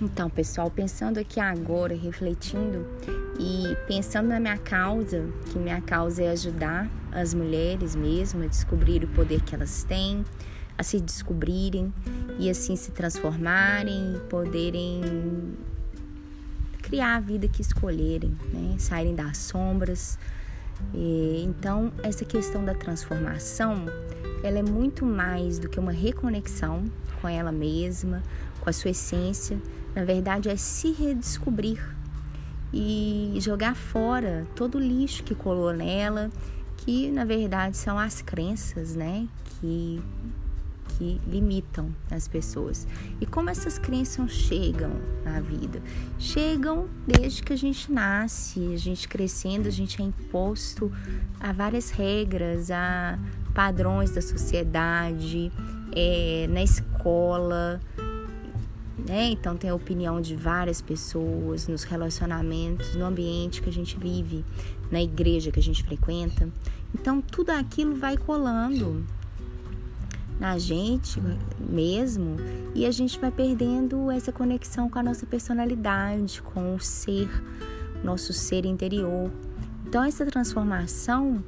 Então, 0.00 0.28
pessoal, 0.28 0.70
pensando 0.70 1.18
aqui 1.18 1.40
agora, 1.40 1.94
refletindo 1.94 2.86
e 3.40 3.74
pensando 3.86 4.28
na 4.28 4.38
minha 4.38 4.58
causa, 4.58 5.24
que 5.50 5.58
minha 5.58 5.80
causa 5.80 6.22
é 6.22 6.30
ajudar 6.30 6.90
as 7.10 7.32
mulheres 7.32 7.96
mesmo 7.96 8.42
a 8.42 8.46
descobrir 8.46 9.04
o 9.04 9.08
poder 9.08 9.40
que 9.40 9.54
elas 9.54 9.84
têm, 9.84 10.22
a 10.76 10.82
se 10.82 11.00
descobrirem 11.00 11.92
e 12.38 12.50
assim 12.50 12.76
se 12.76 12.90
transformarem, 12.90 14.20
poderem 14.28 15.56
criar 16.82 17.16
a 17.16 17.20
vida 17.20 17.48
que 17.48 17.62
escolherem, 17.62 18.36
né? 18.52 18.76
saírem 18.78 19.14
das 19.14 19.38
sombras. 19.38 20.18
E, 20.92 21.42
então, 21.42 21.90
essa 22.02 22.24
questão 22.26 22.62
da 22.62 22.74
transformação, 22.74 23.86
ela 24.46 24.58
é 24.58 24.62
muito 24.62 25.04
mais 25.04 25.58
do 25.58 25.68
que 25.68 25.78
uma 25.78 25.92
reconexão 25.92 26.84
com 27.20 27.28
ela 27.28 27.50
mesma, 27.50 28.22
com 28.60 28.70
a 28.70 28.72
sua 28.72 28.90
essência. 28.90 29.60
Na 29.94 30.04
verdade, 30.04 30.48
é 30.48 30.56
se 30.56 30.92
redescobrir 30.92 31.82
e 32.72 33.34
jogar 33.40 33.74
fora 33.74 34.46
todo 34.54 34.76
o 34.76 34.80
lixo 34.80 35.22
que 35.22 35.34
colou 35.34 35.72
nela, 35.72 36.30
que 36.78 37.10
na 37.10 37.24
verdade 37.24 37.76
são 37.76 37.98
as 37.98 38.20
crenças, 38.20 38.94
né, 38.94 39.26
que 39.60 40.02
que 40.96 41.20
limitam 41.26 41.94
as 42.10 42.26
pessoas. 42.26 42.86
E 43.20 43.26
como 43.26 43.50
essas 43.50 43.78
crenças 43.78 44.30
chegam 44.30 44.92
na 45.22 45.40
vida? 45.40 45.82
Chegam 46.18 46.88
desde 47.06 47.42
que 47.42 47.52
a 47.52 47.56
gente 47.56 47.92
nasce, 47.92 48.72
a 48.72 48.78
gente 48.78 49.06
crescendo, 49.06 49.68
a 49.68 49.70
gente 49.70 50.00
é 50.00 50.04
imposto 50.04 50.90
a 51.38 51.52
várias 51.52 51.90
regras, 51.90 52.70
a 52.70 53.18
padrões 53.56 54.10
da 54.10 54.20
sociedade, 54.20 55.50
é, 55.90 56.46
na 56.50 56.62
escola, 56.62 57.80
né? 59.08 59.30
Então 59.30 59.56
tem 59.56 59.70
a 59.70 59.74
opinião 59.74 60.20
de 60.20 60.36
várias 60.36 60.82
pessoas 60.82 61.66
nos 61.66 61.82
relacionamentos, 61.82 62.94
no 62.94 63.06
ambiente 63.06 63.62
que 63.62 63.70
a 63.70 63.72
gente 63.72 63.98
vive, 63.98 64.44
na 64.90 65.00
igreja 65.00 65.50
que 65.50 65.58
a 65.58 65.62
gente 65.62 65.82
frequenta. 65.82 66.50
Então 66.94 67.22
tudo 67.22 67.48
aquilo 67.48 67.96
vai 67.96 68.18
colando 68.18 69.02
na 70.38 70.58
gente 70.58 71.18
mesmo 71.58 72.36
e 72.74 72.84
a 72.84 72.90
gente 72.90 73.18
vai 73.18 73.30
perdendo 73.30 74.10
essa 74.10 74.30
conexão 74.30 74.90
com 74.90 74.98
a 74.98 75.02
nossa 75.02 75.24
personalidade, 75.24 76.42
com 76.42 76.74
o 76.74 76.78
ser, 76.78 77.30
nosso 78.04 78.34
ser 78.34 78.66
interior. 78.66 79.30
Então 79.86 80.04
essa 80.04 80.26
transformação, 80.26 81.42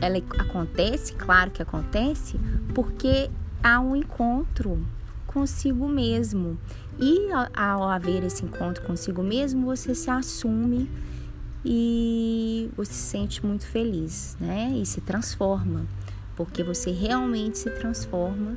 ela 0.00 0.18
acontece, 0.38 1.12
claro 1.14 1.50
que 1.50 1.62
acontece, 1.62 2.38
porque 2.74 3.30
há 3.62 3.80
um 3.80 3.96
encontro 3.96 4.84
consigo 5.26 5.88
mesmo. 5.88 6.58
E 6.98 7.28
ao 7.54 7.88
haver 7.88 8.24
esse 8.24 8.44
encontro 8.44 8.82
consigo 8.84 9.22
mesmo, 9.22 9.66
você 9.66 9.94
se 9.94 10.10
assume 10.10 10.90
e 11.64 12.70
você 12.76 12.92
se 12.92 13.10
sente 13.10 13.44
muito 13.44 13.66
feliz, 13.66 14.36
né? 14.40 14.72
E 14.74 14.84
se 14.84 15.00
transforma 15.00 15.86
porque 16.38 16.62
você 16.62 16.92
realmente 16.92 17.58
se 17.58 17.68
transforma 17.68 18.56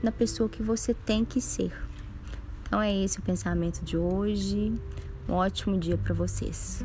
na 0.00 0.12
pessoa 0.12 0.48
que 0.48 0.62
você 0.62 0.94
tem 0.94 1.24
que 1.24 1.40
ser. 1.40 1.72
Então 2.62 2.80
é 2.80 2.94
esse 2.94 3.18
o 3.18 3.22
pensamento 3.22 3.84
de 3.84 3.96
hoje. 3.96 4.72
Um 5.28 5.32
ótimo 5.32 5.76
dia 5.76 5.98
para 5.98 6.14
vocês. 6.14 6.84